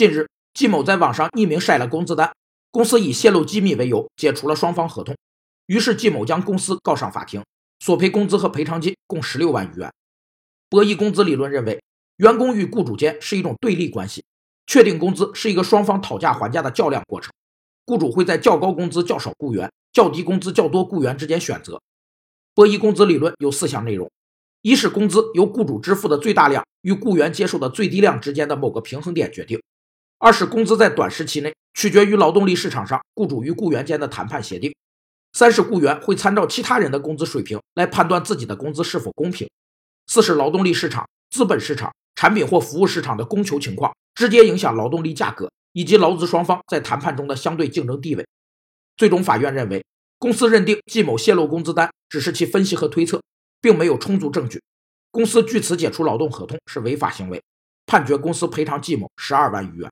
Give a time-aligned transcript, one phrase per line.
[0.00, 2.32] 近日，季某在网上匿名晒了工资单，
[2.70, 5.14] 公司以泄露机密为由解除了双方合同，
[5.66, 7.44] 于是季某将公司告上法庭，
[7.80, 9.92] 索赔工资和赔偿金共十六万余元。
[10.70, 11.82] 博弈工资理论认为，
[12.16, 14.24] 员工与雇主间是一种对立关系，
[14.66, 17.30] 确定工资是一个双方讨价还价的较量过程，
[17.84, 21.78] 雇主会在较高工资较少雇员、较低工资较多雇员之间选择。
[22.54, 24.10] 博弈工资理论有四项内容：
[24.62, 29.58] 一是工资由雇主支付的最大量与雇员接受的最低量之间的某个平衡点决定；
[30.22, 34.70] 二是工资在短时期内取决于劳动力市场上雇主与雇员间的谈判协定；
[35.32, 39.48] 三是雇员会参照其他人的工资水平来判断自己的工资是否公平。
[40.06, 48.26] 四是劳动力市场、资本市场、产品或服务市场的供求情况直接影响劳动力价格以及劳资双方在谈判中的相对竞争地位。
[48.98, 49.82] 最终，法院认为，
[50.18, 53.22] 公司认定季某泄露工资单只是其分析和推测，
[53.62, 54.60] 并没有充足证据，
[55.10, 57.42] 公司据此解除劳动合同是违法行为，
[57.86, 59.90] 判决公司赔偿季某十二万余元。